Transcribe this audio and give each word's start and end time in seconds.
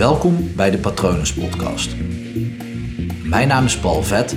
Welkom 0.00 0.54
bij 0.56 0.70
de 0.70 0.78
Patronus 0.78 1.34
Podcast. 1.34 1.96
Mijn 3.24 3.48
naam 3.48 3.64
is 3.64 3.78
Paul 3.78 4.02
Vet 4.02 4.32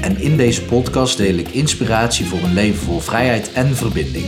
en 0.00 0.16
in 0.16 0.36
deze 0.36 0.64
podcast 0.64 1.16
deel 1.16 1.34
ik 1.34 1.48
inspiratie 1.48 2.26
voor 2.26 2.38
een 2.38 2.52
leven 2.52 2.80
vol 2.80 2.98
vrijheid 2.98 3.52
en 3.52 3.66
verbinding. 3.66 4.26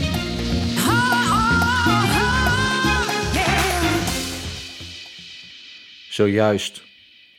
Zojuist, 6.09 6.83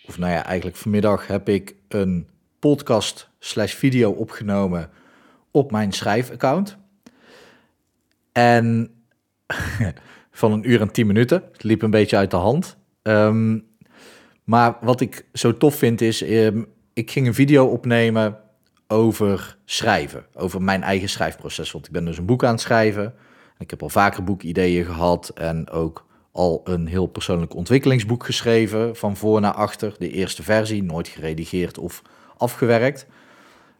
of 0.06 0.18
nou 0.18 0.32
ja, 0.32 0.44
eigenlijk 0.44 0.76
vanmiddag 0.76 1.26
heb 1.26 1.48
ik 1.48 1.74
een 1.88 2.28
podcast 2.58 3.30
slash 3.38 3.74
video 3.74 4.10
opgenomen 4.10 4.90
op 5.50 5.70
mijn 5.70 5.92
schrijfaccount. 5.92 6.76
En 8.32 8.90
van 10.30 10.52
een 10.52 10.70
uur 10.70 10.80
en 10.80 10.92
tien 10.92 11.06
minuten. 11.06 11.42
Het 11.52 11.62
liep 11.62 11.82
een 11.82 11.90
beetje 11.90 12.16
uit 12.16 12.30
de 12.30 12.36
hand. 12.36 12.76
Ehm, 13.06 13.58
maar 14.44 14.76
wat 14.80 15.00
ik 15.00 15.24
zo 15.32 15.56
tof 15.56 15.74
vind 15.74 16.00
is, 16.00 16.22
ehm, 16.22 16.62
ik 16.92 17.10
ging 17.10 17.26
een 17.26 17.34
video 17.34 17.66
opnemen 17.66 18.38
over 18.88 19.56
schrijven. 19.64 20.26
Over 20.34 20.62
mijn 20.62 20.82
eigen 20.82 21.08
schrijfproces. 21.08 21.72
Want 21.72 21.86
ik 21.86 21.92
ben 21.92 22.04
dus 22.04 22.18
een 22.18 22.26
boek 22.26 22.44
aan 22.44 22.52
het 22.52 22.60
schrijven. 22.60 23.14
Ik 23.58 23.70
heb 23.70 23.82
al 23.82 23.88
vaker 23.88 24.24
boekideeën 24.24 24.84
gehad 24.84 25.28
en 25.28 25.70
ook 25.70 26.06
al 26.32 26.60
een 26.64 26.86
heel 26.86 27.06
persoonlijk 27.06 27.54
ontwikkelingsboek 27.54 28.24
geschreven. 28.24 28.96
Van 28.96 29.16
voor 29.16 29.40
naar 29.40 29.54
achter. 29.54 29.94
De 29.98 30.10
eerste 30.10 30.42
versie, 30.42 30.82
nooit 30.82 31.08
geredigeerd 31.08 31.78
of 31.78 32.02
afgewerkt. 32.36 33.06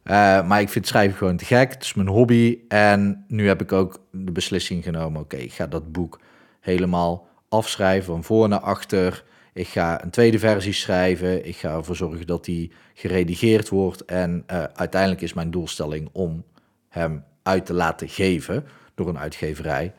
Uh, 0.05 0.47
maar 0.47 0.61
ik 0.61 0.69
vind 0.69 0.87
schrijven 0.87 1.17
gewoon 1.17 1.37
te 1.37 1.45
gek. 1.45 1.73
Het 1.73 1.83
is 1.83 1.95
mijn 1.95 2.09
hobby. 2.09 2.59
En 2.69 3.25
nu 3.29 3.47
heb 3.47 3.61
ik 3.61 3.73
ook 3.73 4.01
de 4.11 4.33
beslissing 4.33 4.85
genomen: 4.85 5.21
oké, 5.21 5.37
ik 5.37 5.53
ga 5.53 5.67
dat 5.67 5.93
boek 5.93 6.21
helemaal 6.61 7.29
afschrijven 7.57 8.05
van 8.05 8.25
voor 8.25 8.49
naar 8.49 8.61
achter. 8.61 9.25
Ik 9.53 9.69
ga 9.69 10.03
een 10.03 10.11
tweede 10.11 10.39
versie 10.39 10.73
schrijven. 10.73 11.47
Ik 11.47 11.57
ga 11.57 11.75
ervoor 11.75 11.97
zorgen 11.97 12.27
dat 12.27 12.45
die 12.45 12.73
geredigeerd 12.95 13.69
wordt. 13.69 14.05
En 14.05 14.45
uh, 14.51 14.65
uiteindelijk 14.75 15.23
is 15.23 15.33
mijn 15.33 15.51
doelstelling 15.51 16.09
om 16.13 16.45
hem 16.89 17.25
uit 17.43 17.67
te 17.67 17.75
laten 17.75 18.09
geven 18.09 18.67
door 18.95 19.09
een 19.09 19.19
uitgeverij. 19.19 19.93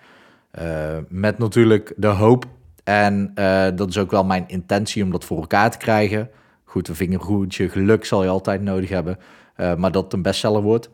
Uh, 0.60 0.98
met 1.10 1.38
natuurlijk 1.38 1.94
de 1.96 2.08
hoop. 2.08 2.46
En 2.84 3.32
uh, 3.36 3.68
dat 3.76 3.90
is 3.90 3.98
ook 3.98 4.12
wel 4.12 4.24
mijn 4.24 4.44
intentie 4.48 5.04
om 5.04 5.12
dat 5.12 5.26
voor 5.26 5.40
elkaar 5.40 5.72
te 5.72 5.78
krijgen. 5.78 6.30
Goed, 6.64 6.88
een 6.88 6.96
vingergoedje 6.96 7.70
geluk 7.70 8.06
zal 8.06 8.24
je 8.24 8.30
altijd 8.30 8.62
nodig 8.62 8.90
hebben. 8.90 9.18
maar 9.56 9.92
dat 9.92 10.04
het 10.04 10.14
een 10.14 10.22
bestseller 10.22 10.62
wordt. 10.62 10.90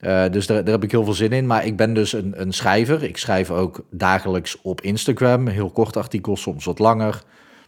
Uh, 0.00 0.28
dus 0.30 0.46
daar, 0.46 0.64
daar, 0.64 0.74
heb 0.74 0.82
ik 0.82 0.90
heel 0.90 1.04
veel 1.04 1.14
zin 1.14 1.32
in. 1.32 1.46
Maar 1.46 1.66
ik 1.66 1.76
ben 1.76 1.94
dus 1.94 2.12
een, 2.12 2.40
een, 2.40 2.52
schrijver. 2.52 3.02
Ik 3.02 3.16
schrijf 3.16 3.50
ook 3.50 3.84
dagelijks 3.90 4.62
op 4.62 4.80
Instagram. 4.80 5.46
Heel 5.46 5.70
kort 5.70 5.96
artikels, 5.96 6.42
soms 6.42 6.64
wat 6.64 6.78
langer. 6.78 7.22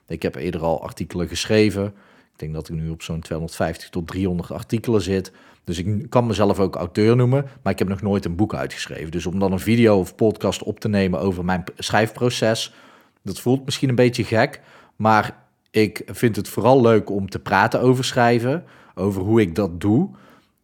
Ik 0.07 0.23
heb 0.23 0.35
eerder 0.35 0.63
al 0.63 0.83
artikelen 0.83 1.29
geschreven. 1.29 1.85
Ik 2.33 2.39
denk 2.39 2.55
dat 2.55 2.69
ik 2.69 2.75
nu 2.75 2.91
op 2.91 3.03
zo'n 3.03 3.21
250 3.21 3.89
tot 3.89 4.07
300 4.07 4.51
artikelen 4.51 5.03
zit. 5.03 5.33
Dus 5.65 5.79
ik 5.79 6.11
kan 6.11 6.27
mezelf 6.27 6.61
ook 6.61 6.77
auteur 6.77 7.17
noemen. 7.17 7.47
Maar 7.63 7.73
ik 7.73 7.79
heb 7.79 7.89
nog 7.89 8.03
nooit 8.03 8.25
een 8.25 8.37
boek 8.37 8.55
uitgeschreven. 8.55 9.11
Dus 9.11 9.27
om 9.27 9.39
dan 9.39 9.53
een 9.53 9.61
video 9.61 9.99
of 9.99 10.15
podcast 10.15 10.63
op 10.63 10.81
te 10.81 10.89
nemen 10.89 11.21
over 11.21 11.45
mijn 11.45 11.65
schrijfproces. 11.77 12.75
Dat 13.23 13.41
voelt 13.41 13.65
misschien 13.65 13.89
een 13.89 13.95
beetje 13.95 14.25
gek. 14.25 14.61
Maar 14.97 15.37
ik 15.71 16.03
vind 16.07 16.37
het 16.37 16.49
vooral 16.49 16.81
leuk 16.81 17.11
om 17.11 17.29
te 17.29 17.39
praten 17.39 17.81
over 17.81 18.05
schrijven. 18.05 18.65
Over 18.95 19.23
hoe 19.23 19.41
ik 19.41 19.55
dat 19.55 19.81
doe 19.81 20.11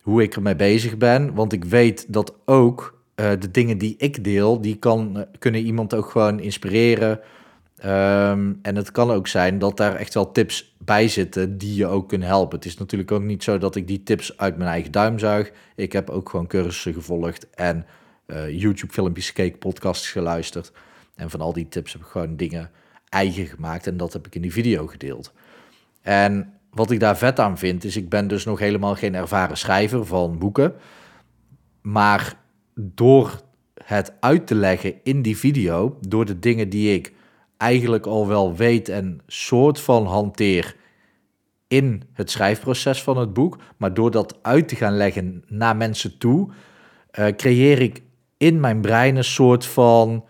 hoe 0.07 0.23
ik 0.23 0.35
ermee 0.35 0.57
bezig 0.57 0.97
ben. 0.97 1.35
Want 1.35 1.53
ik 1.53 1.65
weet 1.65 2.12
dat 2.12 2.35
ook 2.45 2.99
uh, 3.17 3.31
de 3.39 3.51
dingen 3.51 3.79
die 3.79 3.95
ik 3.99 4.25
deel, 4.25 4.61
die 4.61 4.77
kan, 4.77 5.12
uh, 5.17 5.23
kunnen 5.39 5.61
iemand 5.61 5.95
ook 5.95 6.11
gewoon 6.11 6.41
inspireren. 6.41 7.21
Um, 7.85 8.59
en 8.62 8.77
het 8.77 8.91
kan 8.91 9.11
ook 9.11 9.27
zijn 9.27 9.59
dat 9.59 9.77
daar 9.77 9.95
echt 9.95 10.15
wel 10.15 10.33
tips 10.33 10.75
bij 10.79 11.09
zitten 11.09 11.59
die 11.59 11.75
je 11.75 11.87
ook 11.87 12.09
kunnen 12.09 12.29
helpen. 12.29 12.57
Het 12.57 12.67
is 12.67 12.77
natuurlijk 12.77 13.12
ook 13.12 13.23
niet 13.23 13.43
zo 13.43 13.59
dat 13.59 13.77
ik 13.77 13.87
die 13.87 14.03
tips 14.03 14.39
uit 14.39 14.57
mijn 14.57 14.71
eigen 14.71 14.93
duim 14.93 15.19
zuig. 15.19 15.53
Ik 15.77 15.93
heb 15.93 16.11
ook 16.11 16.28
gewoon 16.28 16.47
cursussen 16.47 16.95
gevolgd 16.95 17.50
en 17.50 17.87
uh, 18.27 18.50
YouTube-filmpjes 18.61 19.27
gekeken, 19.27 19.59
podcasts 19.59 20.11
geluisterd. 20.11 20.72
En 21.15 21.31
van 21.31 21.41
al 21.41 21.53
die 21.53 21.69
tips 21.69 21.93
heb 21.93 22.03
ik 22.03 22.09
gewoon 22.09 22.37
dingen 22.37 22.71
eigen 23.09 23.47
gemaakt 23.47 23.87
en 23.87 23.97
dat 23.97 24.12
heb 24.12 24.27
ik 24.27 24.34
in 24.34 24.43
die 24.43 24.53
video 24.53 24.87
gedeeld. 24.87 25.33
En 26.03 26.56
wat 26.76 26.91
ik 26.91 27.00
daar 27.00 27.16
vet 27.16 27.41
aan 27.41 27.59
vind, 27.59 27.84
is 27.84 27.97
ik 27.97 28.09
ben 28.09 28.28
dus 28.28 28.44
nog 28.44 28.59
helemaal 28.59 28.94
geen 28.94 29.14
ervaren 29.14 29.56
schrijver 29.56 30.06
van 30.06 30.38
boeken. 30.38 30.75
Maar 31.82 32.34
door 32.75 33.41
het 33.84 34.12
uit 34.20 34.47
te 34.47 34.54
leggen 34.54 34.94
in 35.03 35.22
die 35.22 35.36
video, 35.36 35.98
door 36.09 36.25
de 36.25 36.38
dingen 36.38 36.69
die 36.69 36.94
ik 36.94 37.12
eigenlijk 37.56 38.06
al 38.06 38.26
wel 38.26 38.54
weet 38.54 38.88
en 38.88 39.20
soort 39.26 39.81
van 39.81 40.06
hanteer 40.06 40.76
in 41.69 42.03
het 42.12 42.31
schrijfproces 42.31 43.03
van 43.03 43.19
het 43.19 43.32
boek, 43.32 43.59
maar 43.76 43.94
door 43.94 44.10
dat 44.10 44.38
uit 44.42 44.69
te 44.69 44.76
gaan 44.76 44.97
leggen 44.97 45.44
naar 45.47 45.76
mensen 45.76 46.19
toe, 46.19 46.50
uh, 47.19 47.26
creëer 47.26 47.81
ik 47.81 48.03
in 48.36 48.60
mijn 48.60 48.81
brein 48.81 49.16
een 49.16 49.25
soort 49.25 49.66
van 49.66 50.25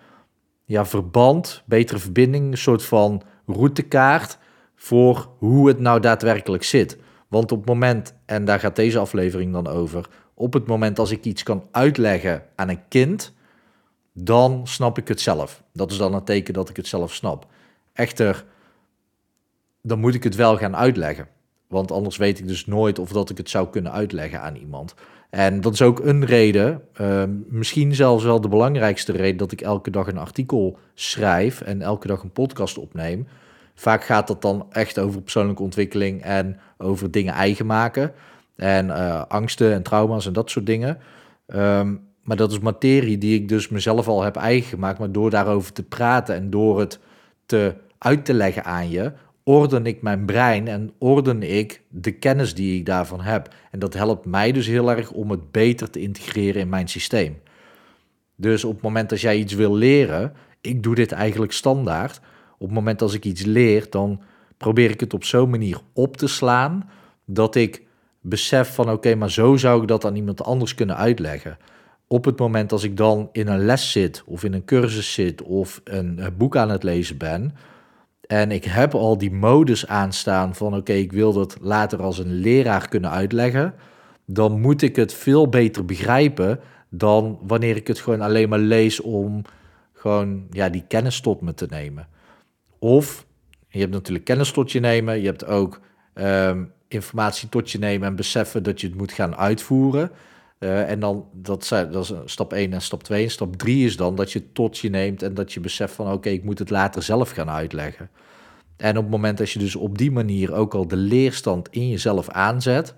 ja, 0.64 0.86
verband, 0.86 1.62
betere 1.64 1.98
verbinding, 1.98 2.50
een 2.50 2.58
soort 2.58 2.84
van 2.84 3.22
routekaart 3.46 4.38
voor 4.76 5.28
hoe 5.38 5.69
het 5.69 5.78
nou 5.78 6.00
daadwerkelijk 6.00 6.62
zit. 6.62 6.98
Want 7.28 7.53
op 7.53 7.59
het 7.59 7.69
moment, 7.69 8.14
en 8.26 8.44
daar 8.44 8.60
gaat 8.60 8.76
deze 8.76 8.98
aflevering 8.98 9.53
dan 9.53 9.66
over, 9.66 10.09
op 10.34 10.53
het 10.53 10.66
moment 10.66 10.98
als 10.98 11.10
ik 11.10 11.25
iets 11.25 11.42
kan 11.42 11.64
uitleggen 11.70 12.42
aan 12.54 12.69
een 12.69 12.88
kind, 12.88 13.34
dan 14.12 14.66
snap 14.66 14.98
ik 14.98 15.09
het 15.09 15.20
zelf. 15.20 15.62
Dat 15.72 15.91
is 15.91 15.97
dan 15.97 16.15
een 16.15 16.25
teken 16.25 16.54
dat 16.54 16.69
ik 16.69 16.76
het 16.76 16.86
zelf 16.86 17.15
snap. 17.15 17.47
Echter, 17.92 18.44
dan 19.82 19.98
moet 19.98 20.15
ik 20.15 20.25
het 20.25 20.34
wel 20.34 20.56
gaan 20.56 20.76
uitleggen. 20.76 21.28
Want 21.69 21.92
anders 21.92 22.16
weet 22.16 22.38
ik 22.38 22.48
dus 22.48 22.66
nooit 22.66 22.98
of 22.98 23.12
dat 23.12 23.31
ik 23.31 23.36
het 23.36 23.50
zou 23.50 23.69
kunnen 23.69 23.92
uitleggen 23.92 24.41
aan 24.41 24.56
iemand. 24.56 24.94
En 25.31 25.60
dat 25.60 25.72
is 25.72 25.82
ook 25.82 26.00
een 26.00 26.25
reden, 26.25 26.82
uh, 27.00 27.22
misschien 27.48 27.94
zelfs 27.94 28.25
wel 28.25 28.41
de 28.41 28.48
belangrijkste 28.48 29.12
reden, 29.12 29.36
dat 29.36 29.53
ik 29.53 29.60
elke 29.60 29.91
dag 29.91 30.06
een 30.06 30.19
artikel 30.19 30.78
schrijf 30.94 31.60
en 31.60 31.82
elke 31.82 32.06
dag 32.06 32.22
een 32.22 32.32
podcast 32.32 32.78
opneem 32.78 33.26
Vaak 33.78 34.04
gaat 34.04 34.28
het 34.28 34.42
dan 34.42 34.66
echt 34.70 34.98
over 34.98 35.22
persoonlijke 35.22 35.62
ontwikkeling 35.62 36.22
en 36.22 36.59
over 36.78 37.10
dingen 37.10 37.34
eigen 37.34 37.66
maken. 37.66 38.12
En 38.56 38.87
uh, 38.87 39.22
angsten 39.28 39.72
en 39.72 39.82
trauma's 39.82 40.26
en 40.26 40.32
dat 40.32 40.50
soort 40.50 40.66
dingen. 40.66 40.98
Um, 41.47 42.00
maar 42.22 42.36
dat 42.36 42.53
is 42.53 42.59
materie 42.59 43.19
die 43.19 43.41
ik 43.41 43.48
dus 43.48 43.69
mezelf 43.69 44.09
al 44.09 44.22
heb 44.22 44.36
eigen 44.36 44.69
gemaakt. 44.69 44.98
Maar 44.98 45.12
door 45.12 45.31
daarover 45.31 45.72
te 45.72 45.82
praten 45.82 46.34
en 46.34 46.50
door 46.50 46.81
het 46.81 46.98
te 47.47 47.75
uit 47.98 48.25
te 48.25 48.34
leggen 48.34 48.65
aan 48.65 48.91
je, 48.91 49.12
orden 49.42 49.86
ik 49.86 50.03
mijn 50.03 50.25
brein 50.25 50.69
en 50.69 50.92
orden 50.98 51.42
ik 51.42 51.82
de 51.88 52.12
kennis 52.12 52.54
die 52.54 52.78
ik 52.78 52.86
daarvan 52.86 53.20
heb. 53.20 53.54
En 53.70 53.78
dat 53.78 53.94
helpt 53.94 54.26
mij 54.26 54.53
dus 54.53 54.66
heel 54.66 54.91
erg 54.91 55.10
om 55.10 55.31
het 55.31 55.50
beter 55.50 55.91
te 55.91 56.00
integreren 56.00 56.60
in 56.60 56.69
mijn 56.69 56.88
systeem. 56.88 57.38
Dus 58.36 58.65
op 58.65 58.72
het 58.72 58.82
moment 58.82 59.10
dat 59.10 59.20
jij 59.20 59.36
iets 59.36 59.54
wil 59.54 59.75
leren, 59.75 60.32
ik 60.60 60.82
doe 60.82 60.94
dit 60.94 61.12
eigenlijk 61.12 61.53
standaard 61.53 62.20
op 62.58 62.66
het 62.66 62.76
moment 62.76 63.02
als 63.02 63.14
ik 63.14 63.24
iets 63.24 63.44
leer, 63.44 63.86
dan 63.90 64.20
probeer 64.56 64.90
ik 64.90 65.00
het 65.00 65.14
op 65.14 65.24
zo'n 65.24 65.50
manier 65.50 65.80
op 65.92 66.16
te 66.16 66.26
slaan 66.26 66.90
dat 67.24 67.54
ik 67.54 67.82
besef 68.20 68.74
van 68.74 68.90
oké, 68.90 69.14
maar 69.14 69.30
zo 69.30 69.56
zou 69.56 69.82
ik 69.82 69.88
dat 69.88 70.04
aan 70.04 70.16
iemand 70.16 70.44
anders 70.44 70.74
kunnen 70.74 70.96
uitleggen. 70.96 71.58
Op 72.06 72.24
het 72.24 72.38
moment 72.38 72.72
als 72.72 72.84
ik 72.84 72.96
dan 72.96 73.28
in 73.32 73.48
een 73.48 73.64
les 73.64 73.92
zit 73.92 74.22
of 74.26 74.44
in 74.44 74.52
een 74.52 74.64
cursus 74.64 75.12
zit 75.12 75.42
of 75.42 75.80
een, 75.84 76.20
boek 76.38 76.56
aan 76.56 76.70
het 76.70 76.82
lezen 76.82 77.18
ben 77.18 77.54
en 78.26 78.50
ik 78.50 78.64
heb 78.64 78.94
al 78.94 79.18
die 79.18 79.32
modus 79.32 79.86
aanstaan 79.86 80.54
van 80.54 80.76
oké, 80.76 80.92
ik 80.92 81.12
wil 81.12 81.32
dat 81.32 81.56
later 81.60 82.02
als 82.02 82.18
een 82.18 82.32
leraar 82.32 82.88
kunnen 82.88 83.10
uitleggen, 83.10 83.74
dan 84.24 84.60
moet 84.60 84.82
ik 84.82 84.96
het 84.96 85.14
veel 85.14 85.48
beter 85.48 85.84
begrijpen 85.84 86.60
dan 86.90 87.38
wanneer 87.42 87.76
ik 87.76 87.86
het 87.86 87.98
gewoon 87.98 88.20
alleen 88.20 88.48
maar 88.48 88.58
lees 88.58 89.00
om 89.00 89.42
gewoon 89.92 90.46
ja, 90.50 90.68
die 90.68 90.84
kennis 90.88 91.20
tot 91.20 91.40
me 91.40 91.54
te 91.54 91.66
nemen. 91.70 92.08
Of 92.78 93.26
je 93.69 93.78
hebt 93.78 93.92
natuurlijk 93.92 94.24
kennis 94.24 94.50
tot 94.50 94.72
je 94.72 94.80
nemen, 94.80 95.21
je 95.21 95.27
hebt 95.27 95.47
ook 95.47 95.80
um, 96.15 96.72
informatie 96.89 97.48
tot 97.48 97.71
je 97.71 97.78
nemen 97.78 98.09
en 98.09 98.16
beseffen 98.16 98.62
dat 98.62 98.80
je 98.80 98.86
het 98.86 98.97
moet 98.97 99.12
gaan 99.12 99.36
uitvoeren. 99.36 100.10
Uh, 100.59 100.91
en 100.91 101.00
dan, 101.00 101.27
dat, 101.33 101.68
dat 101.68 102.10
is 102.10 102.33
stap 102.33 102.53
1 102.53 102.72
en 102.72 102.83
stap 102.83 103.03
2. 103.03 103.24
En 103.24 103.30
stap 103.30 103.56
3 103.56 103.84
is 103.84 103.97
dan 103.97 104.15
dat 104.15 104.33
je 104.33 104.39
het 104.39 104.54
tot 104.54 104.78
je 104.78 104.89
neemt 104.89 105.22
en 105.22 105.34
dat 105.34 105.53
je 105.53 105.60
beseft 105.60 105.95
van 105.95 106.12
oké, 106.12 106.28
ik 106.28 106.45
moet 106.45 106.59
het 106.59 106.71
later 106.71 107.03
zelf 107.03 107.30
gaan 107.30 107.50
uitleggen. 107.50 108.10
En 108.77 108.97
op 108.97 109.03
het 109.03 109.12
moment 109.12 109.39
dat 109.39 109.50
je 109.50 109.59
dus 109.59 109.77
op 109.77 109.98
die 109.98 110.10
manier 110.10 110.53
ook 110.53 110.74
al 110.74 110.89
de 110.89 110.97
leerstand 110.97 111.68
in 111.71 111.89
jezelf 111.89 112.28
aanzet 112.28 112.95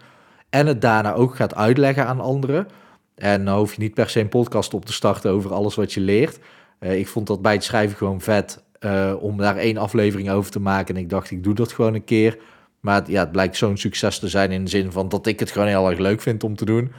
en 0.51 0.67
het 0.67 0.81
daarna 0.81 1.15
ook 1.15 1.37
gaat 1.37 1.55
uitleggen 1.55 2.07
aan 2.07 2.21
anderen. 2.21 2.69
En 3.15 3.45
dan 3.45 3.59
hoef 3.59 3.75
je 3.75 3.81
niet 3.81 3.95
per 3.95 4.11
se 4.11 4.21
een 4.21 4.29
podcast 4.29 4.75
op 4.75 4.85
te 4.85 4.93
starten 4.93 5.31
over 5.31 5.53
alles 5.53 5.75
wat 5.75 5.93
je 5.93 6.01
leert. 6.01 6.39
Uh, 6.81 6.99
ik 6.99 7.09
vond 7.09 7.27
dat 7.27 7.43
bij 7.43 7.53
het 7.53 7.65
schrijven 7.65 7.97
gewoon 7.97 8.21
vet. 8.21 8.65
Uh, 8.81 9.15
om 9.21 9.37
daar 9.37 9.57
één 9.57 9.77
aflevering 9.77 10.31
over 10.31 10.51
te 10.51 10.61
maken. 10.61 10.95
En 10.95 11.01
ik 11.01 11.11
dacht, 11.11 11.31
ik 11.31 11.43
doe 11.43 11.55
dat 11.55 11.73
gewoon 11.73 11.95
een 11.95 12.05
keer. 12.05 12.39
Maar 12.81 13.11
ja, 13.11 13.21
het 13.21 13.33
blijkt 13.33 13.57
zo'n 13.57 13.77
succes 13.77 14.19
te 14.19 14.29
zijn 14.29 14.51
in 14.51 14.65
de 14.65 14.71
zin 14.71 14.93
van 14.93 15.09
dat 15.09 15.27
ik 15.27 15.41
het 15.41 15.51
gewoon 15.51 15.69
heel 15.69 15.91
erg 15.91 15.99
leuk 15.99 16.21
vind 16.21 16.45
om 16.45 16.57
te 16.57 16.65
doen. 16.65 16.93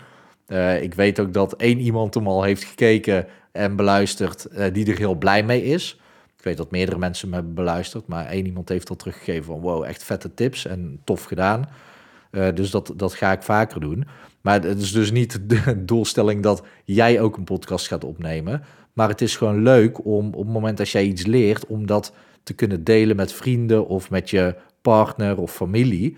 Uh, 0.47 0.81
ik 0.81 0.93
weet 0.93 1.19
ook 1.19 1.33
dat 1.33 1.53
één 1.53 1.79
iemand 1.79 2.13
hem 2.13 2.27
al 2.27 2.43
heeft 2.43 2.63
gekeken 2.63 3.27
en 3.51 3.75
beluisterd, 3.75 4.47
uh, 4.51 4.65
die 4.73 4.91
er 4.91 4.97
heel 4.97 5.15
blij 5.15 5.43
mee 5.43 5.63
is. 5.63 5.99
Ik 6.37 6.43
weet 6.43 6.57
dat 6.57 6.71
meerdere 6.71 6.97
mensen 6.97 7.29
me 7.29 7.35
hebben 7.35 7.53
beluisterd, 7.53 8.07
maar 8.07 8.25
één 8.25 8.45
iemand 8.45 8.69
heeft 8.69 8.89
al 8.89 8.95
teruggegeven 8.95 9.43
van 9.43 9.59
wow, 9.59 9.83
echt 9.83 10.03
vette 10.03 10.33
tips 10.33 10.65
en 10.65 11.01
tof 11.03 11.23
gedaan. 11.23 11.69
Uh, 12.31 12.47
dus 12.53 12.71
dat, 12.71 12.93
dat 12.95 13.13
ga 13.13 13.31
ik 13.31 13.43
vaker 13.43 13.79
doen. 13.79 14.07
Maar 14.41 14.63
het 14.63 14.79
is 14.79 14.91
dus 14.91 15.11
niet 15.11 15.49
de 15.49 15.85
doelstelling 15.85 16.43
dat 16.43 16.63
jij 16.83 17.21
ook 17.21 17.37
een 17.37 17.43
podcast 17.43 17.87
gaat 17.87 18.03
opnemen. 18.03 18.63
Maar 18.93 19.09
het 19.09 19.21
is 19.21 19.37
gewoon 19.37 19.63
leuk 19.63 20.05
om 20.05 20.27
op 20.27 20.43
het 20.43 20.53
moment 20.53 20.77
dat 20.77 20.89
jij 20.89 21.03
iets 21.03 21.25
leert, 21.25 21.65
om 21.65 21.85
dat 21.85 22.13
te 22.43 22.53
kunnen 22.53 22.83
delen 22.83 23.15
met 23.15 23.33
vrienden 23.33 23.87
of 23.87 24.09
met 24.09 24.29
je 24.29 24.55
partner 24.81 25.37
of 25.37 25.51
familie. 25.51 26.17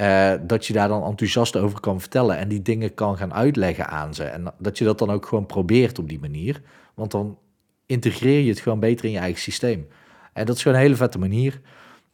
Uh, 0.00 0.32
dat 0.42 0.66
je 0.66 0.72
daar 0.72 0.88
dan 0.88 1.04
enthousiast 1.04 1.56
over 1.56 1.80
kan 1.80 2.00
vertellen 2.00 2.36
en 2.36 2.48
die 2.48 2.62
dingen 2.62 2.94
kan 2.94 3.16
gaan 3.16 3.34
uitleggen 3.34 3.88
aan 3.88 4.14
ze. 4.14 4.24
En 4.24 4.52
dat 4.58 4.78
je 4.78 4.84
dat 4.84 4.98
dan 4.98 5.10
ook 5.10 5.26
gewoon 5.26 5.46
probeert 5.46 5.98
op 5.98 6.08
die 6.08 6.20
manier. 6.20 6.62
Want 6.94 7.10
dan 7.10 7.38
integreer 7.86 8.40
je 8.40 8.50
het 8.50 8.60
gewoon 8.60 8.80
beter 8.80 9.04
in 9.04 9.10
je 9.10 9.18
eigen 9.18 9.40
systeem. 9.40 9.86
En 10.32 10.46
dat 10.46 10.56
is 10.56 10.62
gewoon 10.62 10.76
een 10.76 10.84
hele 10.84 10.96
vette 10.96 11.18
manier. 11.18 11.60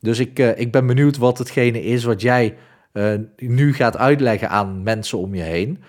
Dus 0.00 0.18
ik, 0.18 0.38
uh, 0.38 0.58
ik 0.58 0.72
ben 0.72 0.86
benieuwd 0.86 1.16
wat 1.16 1.38
hetgene 1.38 1.82
is 1.82 2.04
wat 2.04 2.20
jij 2.20 2.56
uh, 2.96 3.14
nu 3.36 3.74
gaat 3.74 3.96
uitleggen 3.96 4.48
aan 4.48 4.82
mensen 4.82 5.18
om 5.18 5.34
je 5.34 5.42
heen. 5.42 5.82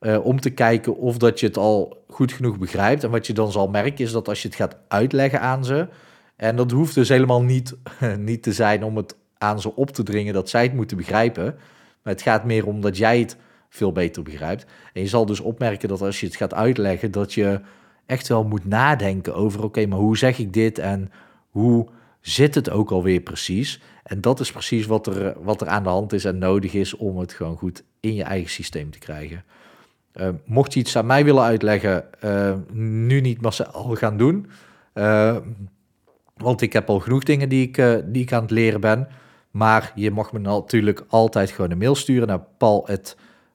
Uh, 0.00 0.24
om 0.24 0.40
te 0.40 0.50
kijken 0.50 0.96
of 0.96 1.16
dat 1.16 1.40
je 1.40 1.46
het 1.46 1.56
al 1.56 2.04
goed 2.08 2.32
genoeg 2.32 2.58
begrijpt. 2.58 3.04
En 3.04 3.10
wat 3.10 3.26
je 3.26 3.32
dan 3.32 3.52
zal 3.52 3.68
merken 3.68 4.04
is 4.04 4.12
dat 4.12 4.28
als 4.28 4.42
je 4.42 4.48
het 4.48 4.56
gaat 4.56 4.76
uitleggen 4.88 5.40
aan 5.40 5.64
ze. 5.64 5.88
En 6.36 6.56
dat 6.56 6.70
hoeft 6.70 6.94
dus 6.94 7.08
helemaal 7.08 7.42
niet, 7.42 7.76
niet 8.18 8.42
te 8.42 8.52
zijn 8.52 8.84
om 8.84 8.96
het 8.96 9.16
aan 9.38 9.60
ze 9.60 9.76
op 9.76 9.90
te 9.90 10.02
dringen 10.02 10.34
dat 10.34 10.48
zij 10.48 10.62
het 10.62 10.74
moeten 10.74 10.96
begrijpen. 10.96 11.44
Maar 12.02 12.12
het 12.12 12.22
gaat 12.22 12.44
meer 12.44 12.66
om 12.66 12.80
dat 12.80 12.96
jij 12.96 13.18
het 13.18 13.36
veel 13.68 13.92
beter 13.92 14.22
begrijpt. 14.22 14.66
En 14.92 15.02
je 15.02 15.08
zal 15.08 15.26
dus 15.26 15.40
opmerken 15.40 15.88
dat 15.88 16.00
als 16.00 16.20
je 16.20 16.26
het 16.26 16.36
gaat 16.36 16.54
uitleggen, 16.54 17.10
dat 17.10 17.32
je 17.32 17.60
echt 18.06 18.28
wel 18.28 18.44
moet 18.44 18.64
nadenken 18.64 19.34
over: 19.34 19.64
oké, 19.64 19.86
maar 19.86 19.98
hoe 19.98 20.18
zeg 20.18 20.38
ik 20.38 20.52
dit 20.52 20.78
en 20.78 21.10
hoe 21.50 21.88
zit 22.20 22.54
het 22.54 22.70
ook 22.70 22.90
alweer 22.90 23.20
precies? 23.20 23.80
En 24.02 24.20
dat 24.20 24.40
is 24.40 24.52
precies 24.52 24.86
wat 24.86 25.06
er, 25.06 25.42
wat 25.42 25.60
er 25.60 25.68
aan 25.68 25.82
de 25.82 25.88
hand 25.88 26.12
is 26.12 26.24
en 26.24 26.38
nodig 26.38 26.72
is 26.72 26.96
om 26.96 27.18
het 27.18 27.32
gewoon 27.32 27.56
goed 27.56 27.84
in 28.00 28.14
je 28.14 28.22
eigen 28.22 28.50
systeem 28.50 28.90
te 28.90 28.98
krijgen. 28.98 29.44
Uh, 30.14 30.28
mocht 30.44 30.74
je 30.74 30.80
iets 30.80 30.96
aan 30.96 31.06
mij 31.06 31.24
willen 31.24 31.42
uitleggen, 31.42 32.04
uh, 32.24 32.54
nu 32.72 33.20
niet, 33.20 33.40
maar 33.40 33.66
al 33.72 33.94
gaan 33.94 34.16
doen. 34.16 34.50
Uh, 34.94 35.36
want 36.36 36.60
ik 36.60 36.72
heb 36.72 36.88
al 36.88 37.00
genoeg 37.00 37.22
dingen 37.22 37.48
die 37.48 37.68
ik, 37.68 38.02
die 38.04 38.22
ik 38.22 38.32
aan 38.32 38.42
het 38.42 38.50
leren 38.50 38.80
ben. 38.80 39.08
Maar 39.50 39.92
je 39.94 40.10
mag 40.10 40.32
me 40.32 40.38
natuurlijk 40.38 41.04
altijd 41.08 41.50
gewoon 41.50 41.70
een 41.70 41.78
mail 41.78 41.94
sturen 41.94 42.28
naar 42.28 42.44
paul. 42.58 42.88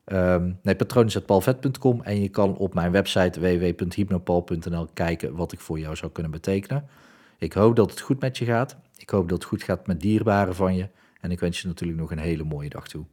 Um, 0.06 0.60
nee, 0.62 0.76
patronen.paulvet.com 0.76 2.02
en 2.02 2.22
je 2.22 2.30
kan 2.30 2.58
op 2.58 2.74
mijn 2.74 2.92
website 2.92 3.40
www.hypnopal.nl 3.40 4.88
kijken 4.94 5.36
wat 5.36 5.52
ik 5.52 5.60
voor 5.60 5.80
jou 5.80 5.96
zou 5.96 6.12
kunnen 6.12 6.32
betekenen. 6.32 6.88
Ik 7.38 7.54
hoop 7.54 7.76
dat 7.76 7.90
het 7.90 8.02
goed 8.02 8.20
met 8.20 8.38
je 8.38 8.46
gaat. 8.46 8.78
Ik 8.98 9.10
hoop 9.10 9.30
dat 9.30 9.38
het 9.38 9.48
goed 9.48 9.64
gaat 9.64 9.88
met 9.88 10.02
dierbaren 10.02 10.56
van 10.56 10.76
je. 10.76 10.90
En 11.22 11.32
ik 11.32 11.40
wens 11.40 11.62
je 11.62 11.68
natuurlijk 11.68 12.00
nog 12.00 12.12
een 12.12 12.18
hele 12.18 12.44
mooie 12.44 12.70
dag 12.70 12.88
toe. 12.88 13.06